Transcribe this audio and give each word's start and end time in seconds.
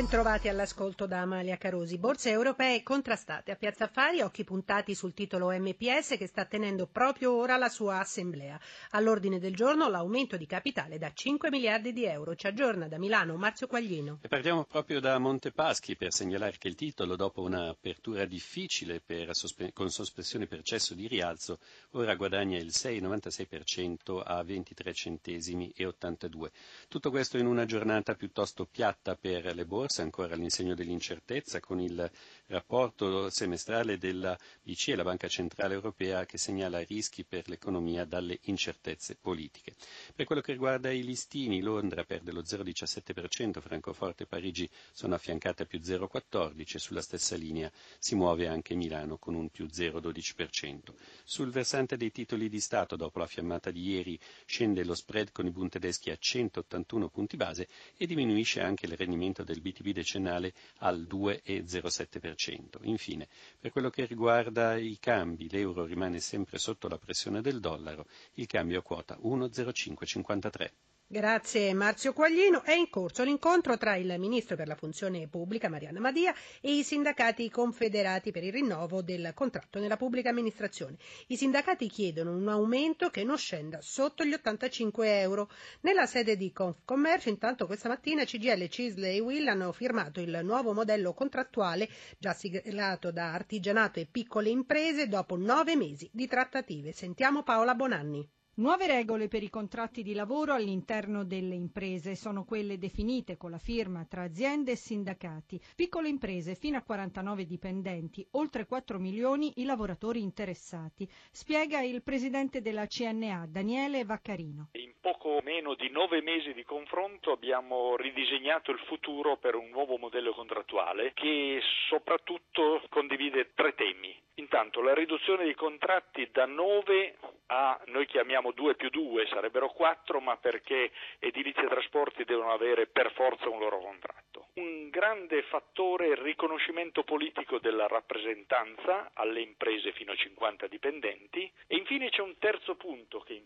Ben 0.00 0.08
trovati 0.08 0.48
all'ascolto 0.48 1.04
da 1.04 1.20
Amalia 1.20 1.58
Carosi. 1.58 1.98
Borse 1.98 2.30
europee 2.30 2.82
contrastate 2.82 3.50
a 3.50 3.56
Piazza 3.56 3.84
Affari, 3.84 4.22
occhi 4.22 4.44
puntati 4.44 4.94
sul 4.94 5.12
titolo 5.12 5.50
MPS 5.50 6.16
che 6.16 6.26
sta 6.26 6.46
tenendo 6.46 6.86
proprio 6.86 7.34
ora 7.34 7.58
la 7.58 7.68
sua 7.68 7.98
assemblea. 7.98 8.58
All'ordine 8.92 9.38
del 9.38 9.54
giorno 9.54 9.90
l'aumento 9.90 10.38
di 10.38 10.46
capitale 10.46 10.96
da 10.96 11.12
5 11.12 11.50
miliardi 11.50 11.92
di 11.92 12.06
euro. 12.06 12.34
Ci 12.34 12.46
aggiorna 12.46 12.88
da 12.88 12.96
Milano 12.96 13.36
Marzio 13.36 13.66
Quaglino. 13.66 14.20
E 14.22 14.28
partiamo 14.28 14.64
proprio 14.64 15.00
da 15.00 15.18
Montepaschi 15.18 15.94
per 15.96 16.14
segnalare 16.14 16.56
che 16.56 16.68
il 16.68 16.76
titolo, 16.76 17.14
dopo 17.14 17.42
un'apertura 17.42 18.24
difficile 18.24 19.02
per 19.04 19.32
con 19.74 19.90
sospensione 19.90 20.46
per 20.46 20.62
cesso 20.62 20.94
di 20.94 21.08
rialzo, 21.08 21.58
ora 21.90 22.14
guadagna 22.14 22.56
il 22.56 22.72
6,96% 22.72 24.22
a 24.24 24.42
23 24.42 24.94
centesimi 24.94 25.70
e 25.76 25.84
82. 25.84 26.50
Tutto 26.88 27.10
questo 27.10 27.36
in 27.36 27.44
una 27.44 27.66
giornata 27.66 28.14
piuttosto 28.14 28.64
piatta 28.64 29.14
per 29.14 29.54
le 29.54 29.66
borse 29.66 29.88
borsa 29.90 30.02
ancora 30.02 30.34
all'insegno 30.34 30.74
dell'incertezza 30.76 31.58
con 31.58 31.80
il 31.80 32.08
rapporto 32.46 33.28
semestrale 33.28 33.98
della 33.98 34.38
BCE, 34.62 34.94
la 34.94 35.02
Banca 35.02 35.26
Centrale 35.26 35.74
Europea, 35.74 36.24
che 36.26 36.38
segnala 36.38 36.78
rischi 36.84 37.24
per 37.24 37.48
l'economia 37.48 38.04
dalle 38.04 38.38
incertezze 38.42 39.16
politiche. 39.20 39.74
Per 40.14 40.26
quello 40.26 40.40
che 40.40 40.52
riguarda 40.52 40.90
i 40.92 41.02
listini, 41.02 41.60
Londra 41.60 42.04
perde 42.04 42.30
lo 42.30 42.42
0,17%, 42.42 43.60
Francoforte 43.60 44.22
e 44.22 44.26
Parigi 44.26 44.68
sono 44.92 45.16
affiancate 45.16 45.64
a 45.64 45.66
più 45.66 45.80
0,14% 45.80 46.74
e 46.76 46.78
sulla 46.78 47.02
stessa 47.02 47.34
linea 47.34 47.70
si 47.98 48.14
muove 48.14 48.46
anche 48.46 48.74
Milano 48.76 49.18
con 49.18 49.34
un 49.34 49.48
più 49.50 49.66
0,12%. 49.66 50.78
Sul 51.24 51.50
versante 51.50 51.96
dei 51.96 52.12
titoli 52.12 52.48
di 52.48 52.60
Stato, 52.60 52.94
dopo 52.94 53.18
la 53.18 53.26
fiammata 53.26 53.70
di 53.72 53.90
ieri, 53.90 54.18
scende 54.46 54.84
lo 54.84 54.94
spread 54.94 55.32
con 55.32 55.46
i 55.46 55.50
Bund 55.50 55.70
tedeschi 55.70 56.10
a 56.10 56.16
181 56.16 57.08
punti 57.08 57.36
base 57.36 57.66
e 57.96 58.06
diminuisce 58.06 58.60
anche 58.60 58.86
il 58.86 58.96
rendimento 58.96 59.42
del 59.42 59.60
BTP 59.60 59.79
decennale 59.92 60.52
al 60.78 61.06
2,07%. 61.08 62.78
Infine, 62.82 63.28
per 63.58 63.70
quello 63.72 63.90
che 63.90 64.04
riguarda 64.04 64.76
i 64.76 64.98
cambi, 65.00 65.48
l'euro 65.50 65.84
rimane 65.84 66.20
sempre 66.20 66.58
sotto 66.58 66.88
la 66.88 66.98
pressione 66.98 67.40
del 67.40 67.60
dollaro, 67.60 68.06
il 68.34 68.46
cambio 68.46 68.78
a 68.78 68.82
quota 68.82 69.18
1,0553. 69.22 70.68
Grazie 71.12 71.74
Marzio 71.74 72.12
Quaglino. 72.12 72.62
È 72.62 72.70
in 72.72 72.88
corso 72.88 73.24
l'incontro 73.24 73.76
tra 73.76 73.96
il 73.96 74.14
Ministro 74.16 74.54
per 74.54 74.68
la 74.68 74.76
Funzione 74.76 75.26
Pubblica 75.26 75.68
Marianna 75.68 75.98
Madia 75.98 76.32
e 76.60 76.76
i 76.76 76.84
sindacati 76.84 77.50
confederati 77.50 78.30
per 78.30 78.44
il 78.44 78.52
rinnovo 78.52 79.02
del 79.02 79.32
contratto 79.34 79.80
nella 79.80 79.96
pubblica 79.96 80.28
amministrazione. 80.28 80.98
I 81.26 81.36
sindacati 81.36 81.88
chiedono 81.88 82.30
un 82.36 82.46
aumento 82.48 83.10
che 83.10 83.24
non 83.24 83.36
scenda 83.38 83.80
sotto 83.80 84.24
gli 84.24 84.32
85 84.34 85.18
euro. 85.18 85.50
Nella 85.80 86.06
sede 86.06 86.36
di 86.36 86.52
Confcommercio, 86.52 87.28
intanto 87.28 87.66
questa 87.66 87.88
mattina 87.88 88.22
CGL, 88.22 88.68
Cisle 88.68 89.12
e 89.12 89.18
Will 89.18 89.48
hanno 89.48 89.72
firmato 89.72 90.20
il 90.20 90.38
nuovo 90.44 90.72
modello 90.72 91.12
contrattuale 91.12 91.88
già 92.20 92.34
siglato 92.34 93.10
da 93.10 93.32
artigianato 93.32 93.98
e 93.98 94.06
piccole 94.08 94.48
imprese 94.50 95.08
dopo 95.08 95.36
nove 95.36 95.74
mesi 95.74 96.08
di 96.12 96.28
trattative. 96.28 96.92
Sentiamo 96.92 97.42
Paola 97.42 97.74
Bonanni. 97.74 98.28
Nuove 98.60 98.86
regole 98.86 99.28
per 99.28 99.42
i 99.42 99.48
contratti 99.48 100.02
di 100.02 100.12
lavoro 100.12 100.52
all'interno 100.52 101.24
delle 101.24 101.54
imprese 101.54 102.14
sono 102.14 102.44
quelle 102.44 102.76
definite 102.76 103.38
con 103.38 103.50
la 103.50 103.56
firma 103.56 104.04
tra 104.04 104.24
aziende 104.24 104.72
e 104.72 104.76
sindacati. 104.76 105.58
Piccole 105.74 106.08
imprese 106.08 106.54
fino 106.54 106.76
a 106.76 106.82
49 106.82 107.46
dipendenti, 107.46 108.22
oltre 108.32 108.66
4 108.66 108.98
milioni 108.98 109.62
i 109.62 109.64
lavoratori 109.64 110.20
interessati, 110.20 111.08
spiega 111.30 111.80
il 111.80 112.02
presidente 112.02 112.60
della 112.60 112.84
CNA, 112.84 113.46
Daniele 113.48 114.04
Vaccarino. 114.04 114.68
In 114.72 114.92
poco 115.00 115.40
meno 115.42 115.74
di 115.74 115.88
nove 115.88 116.20
mesi 116.20 116.52
di 116.52 116.62
confronto 116.62 117.32
abbiamo 117.32 117.96
ridisegnato 117.96 118.72
il 118.72 118.80
futuro 118.80 119.38
per 119.38 119.54
un 119.54 119.70
nuovo 119.70 119.96
modello 119.96 120.34
contrattuale 120.34 121.12
che 121.14 121.60
soprattutto 121.88 122.82
condivide 122.90 123.52
tre 123.54 123.74
temi. 123.74 124.14
Intanto 124.34 124.82
la 124.82 124.92
riduzione 124.92 125.44
dei 125.44 125.54
contratti 125.54 126.28
da 126.30 126.44
9 126.44 127.16
a, 127.52 127.80
noi 127.86 128.06
chiamiamo 128.06 128.52
2 128.52 128.76
più 128.76 128.90
2, 128.90 129.26
sarebbero 129.26 129.70
4, 129.70 130.20
ma 130.20 130.36
perché 130.36 130.92
edilizia 131.18 131.64
e 131.64 131.68
trasporti 131.68 132.24
devono 132.24 132.52
avere 132.52 132.86
per 132.86 133.12
forza 133.12 133.48
un 133.48 133.58
loro 133.58 133.78
contratto. 133.78 134.46
Un 134.54 134.88
grande 134.88 135.42
fattore 135.42 136.06
è 136.06 136.10
il 136.10 136.16
riconoscimento 136.18 137.02
politico 137.02 137.58
della 137.58 137.88
rappresentanza 137.88 139.10
alle 139.14 139.40
imprese 139.40 139.92
fino 139.92 140.12
a 140.12 140.16
50 140.16 140.66
dipendenti 140.68 141.50
e 141.66 141.76
infine 141.76 142.10
c'è 142.10 142.22
un 142.22 142.38
terzo 142.38 142.76
punto 142.76 143.20
che 143.20 143.32
è 143.32 143.36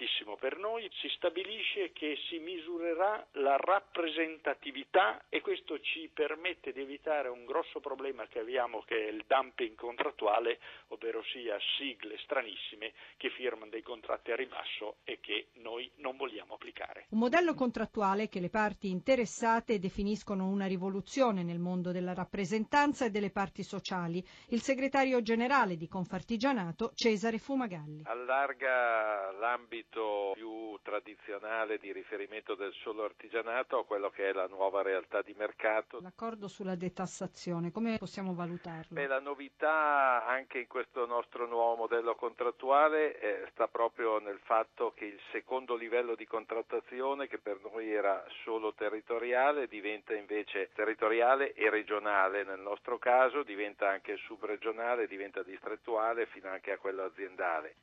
importantissimo 0.00 0.36
per 0.36 0.56
noi, 0.56 0.88
si 1.00 1.08
stabilisce 1.16 1.92
che 1.92 2.16
si 2.28 2.38
misurerà 2.38 3.26
la 3.32 3.56
rappresentatività 3.56 5.24
e 5.28 5.40
questo 5.40 5.78
ci 5.80 6.10
permette 6.12 6.72
di 6.72 6.80
evitare 6.80 7.28
un 7.28 7.44
grosso 7.44 7.80
problema 7.80 8.26
che 8.26 8.38
abbiamo 8.38 8.82
che 8.86 8.96
è 8.96 9.10
il 9.10 9.24
dumping 9.26 9.74
contrattuale, 9.74 10.58
ovvero 10.88 11.22
sia 11.24 11.58
sigle 11.76 12.16
stranissime 12.18 12.92
che 13.16 13.30
firmano 13.30 13.70
dei 13.70 13.82
contratti 13.82 14.30
a 14.32 14.36
ribasso 14.36 14.96
e 15.04 15.18
che 15.20 15.48
noi 15.54 15.90
non 15.96 16.16
vogliamo 16.16 16.54
applicare. 16.54 17.06
Un 17.10 17.18
modello 17.18 17.54
contrattuale 17.54 18.28
che 18.28 18.40
le 18.40 18.50
parti 18.50 18.88
interessate 18.88 19.78
definiscono 19.78 20.46
una 20.48 20.66
rivoluzione 20.66 21.42
nel 21.42 21.58
mondo 21.58 21.92
della 21.92 22.14
rappresentanza 22.14 23.04
e 23.04 23.10
delle 23.10 23.30
parti 23.30 23.62
sociali. 23.62 24.24
Il 24.48 24.62
segretario 24.62 25.20
generale 25.20 25.76
di 25.76 25.88
Confartigianato, 25.88 26.92
Cesare 26.94 27.38
Fumagalli. 27.38 28.02
Allarga 28.04 29.32
l'ambito 29.32 29.89
più 29.90 30.78
tradizionale 30.82 31.78
di 31.78 31.92
riferimento 31.92 32.54
del 32.54 32.72
solo 32.74 33.04
artigianato 33.04 33.78
a 33.78 33.84
quello 33.84 34.10
che 34.10 34.28
è 34.28 34.32
la 34.32 34.46
nuova 34.46 34.82
realtà 34.82 35.22
di 35.22 35.34
mercato. 35.36 36.00
L'accordo 36.00 36.48
sulla 36.48 36.76
detassazione, 36.76 37.70
come 37.70 37.98
possiamo 37.98 38.34
valutarlo? 38.34 38.86
Beh, 38.90 39.06
la 39.06 39.20
novità 39.20 40.24
anche 40.24 40.60
in 40.60 40.66
questo 40.66 41.06
nostro 41.06 41.46
nuovo 41.46 41.76
modello 41.76 42.14
contrattuale 42.14 43.18
eh, 43.18 43.46
sta 43.50 43.66
proprio 43.68 44.18
nel 44.18 44.38
fatto 44.44 44.92
che 44.94 45.06
il 45.06 45.20
secondo 45.32 45.74
livello 45.74 46.14
di 46.14 46.26
contrattazione, 46.26 47.26
che 47.26 47.38
per 47.38 47.58
noi 47.62 47.92
era 47.92 48.24
solo 48.44 48.72
territoriale, 48.74 49.66
diventa 49.66 50.14
invece 50.14 50.70
territoriale 50.74 51.52
e 51.54 51.68
regionale. 51.68 52.44
Nel 52.44 52.60
nostro 52.60 52.98
caso 52.98 53.42
diventa 53.42 53.88
anche 53.88 54.16
subregionale, 54.16 55.06
diventa 55.06 55.42
distrettuale 55.42 56.26
fino 56.26 56.48
anche 56.48 56.72
a 56.72 56.78
quello 56.78 57.04
aziendale. 57.04 57.74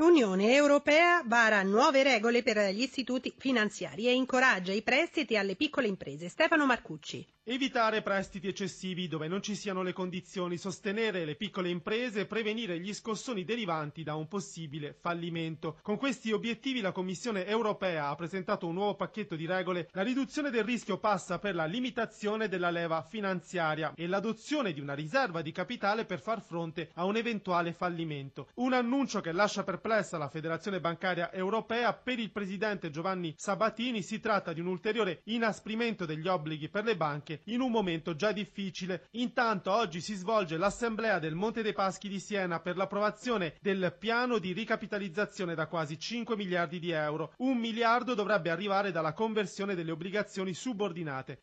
L'Unione 0.00 0.54
Europea 0.54 1.22
vara 1.26 1.62
nuove 1.62 2.02
regole 2.02 2.42
per 2.42 2.56
gli 2.72 2.80
istituti 2.80 3.34
finanziari 3.36 4.06
e 4.08 4.14
incoraggia 4.14 4.72
i 4.72 4.80
prestiti 4.80 5.36
alle 5.36 5.56
piccole 5.56 5.88
imprese. 5.88 6.30
Stefano 6.30 6.64
Marcucci. 6.64 7.22
Evitare 7.52 8.00
prestiti 8.00 8.46
eccessivi 8.46 9.08
dove 9.08 9.26
non 9.26 9.42
ci 9.42 9.56
siano 9.56 9.82
le 9.82 9.92
condizioni, 9.92 10.56
sostenere 10.56 11.24
le 11.24 11.34
piccole 11.34 11.68
imprese 11.68 12.20
e 12.20 12.26
prevenire 12.26 12.78
gli 12.78 12.94
scossoni 12.94 13.42
derivanti 13.42 14.04
da 14.04 14.14
un 14.14 14.28
possibile 14.28 14.94
fallimento. 15.00 15.76
Con 15.82 15.96
questi 15.96 16.30
obiettivi 16.30 16.80
la 16.80 16.92
Commissione 16.92 17.44
europea 17.46 18.06
ha 18.06 18.14
presentato 18.14 18.68
un 18.68 18.74
nuovo 18.74 18.94
pacchetto 18.94 19.34
di 19.34 19.46
regole. 19.46 19.88
La 19.94 20.02
riduzione 20.02 20.50
del 20.50 20.62
rischio 20.62 20.98
passa 20.98 21.40
per 21.40 21.56
la 21.56 21.64
limitazione 21.64 22.46
della 22.46 22.70
leva 22.70 23.02
finanziaria 23.02 23.94
e 23.96 24.06
l'adozione 24.06 24.72
di 24.72 24.78
una 24.78 24.94
riserva 24.94 25.42
di 25.42 25.50
capitale 25.50 26.04
per 26.04 26.20
far 26.20 26.40
fronte 26.42 26.90
a 26.94 27.04
un 27.04 27.16
eventuale 27.16 27.72
fallimento. 27.72 28.46
Un 28.58 28.74
annuncio 28.74 29.20
che 29.20 29.32
lascia 29.32 29.64
perplessa 29.64 30.18
la 30.18 30.28
Federazione 30.28 30.78
Bancaria 30.78 31.32
Europea. 31.32 31.94
Per 31.94 32.20
il 32.20 32.30
presidente 32.30 32.90
Giovanni 32.90 33.34
Sabatini 33.36 34.02
si 34.02 34.20
tratta 34.20 34.52
di 34.52 34.60
un 34.60 34.68
ulteriore 34.68 35.22
inasprimento 35.24 36.06
degli 36.06 36.28
obblighi 36.28 36.68
per 36.68 36.84
le 36.84 36.96
banche 36.96 37.38
in 37.44 37.60
un 37.60 37.70
momento 37.70 38.14
già 38.14 38.32
difficile. 38.32 39.06
Intanto 39.12 39.72
oggi 39.72 40.00
si 40.00 40.14
svolge 40.14 40.56
l'assemblea 40.56 41.18
del 41.18 41.34
Monte 41.34 41.62
dei 41.62 41.72
Paschi 41.72 42.08
di 42.08 42.20
Siena 42.20 42.60
per 42.60 42.76
l'approvazione 42.76 43.54
del 43.60 43.94
piano 43.98 44.38
di 44.38 44.52
ricapitalizzazione 44.52 45.54
da 45.54 45.66
quasi 45.66 45.98
5 45.98 46.36
miliardi 46.36 46.78
di 46.78 46.90
euro. 46.90 47.32
Un 47.38 47.58
miliardo 47.58 48.14
dovrebbe 48.14 48.50
arrivare 48.50 48.92
dalla 48.92 49.12
conversione 49.12 49.74
delle 49.74 49.92
obbligazioni 49.92 50.54
subordinate. 50.54 51.42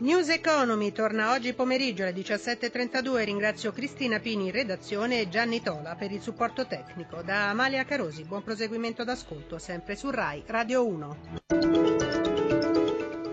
News 0.00 0.30
Economy 0.30 0.92
torna 0.92 1.32
oggi 1.32 1.52
pomeriggio 1.52 2.04
alle 2.04 2.14
17.32. 2.14 3.22
Ringrazio 3.22 3.70
Cristina 3.70 4.18
Pini 4.18 4.46
in 4.46 4.50
redazione 4.50 5.20
e 5.20 5.28
Gianni 5.28 5.60
Tola 5.60 5.94
per 5.94 6.10
il 6.10 6.22
supporto 6.22 6.66
tecnico. 6.66 7.20
Da 7.20 7.50
Amalia 7.50 7.84
Carosi, 7.84 8.24
buon 8.24 8.42
proseguimento 8.42 9.04
d'ascolto, 9.04 9.58
sempre 9.58 9.96
su 9.96 10.08
RAI 10.08 10.44
Radio 10.46 10.86
1. 10.86 11.89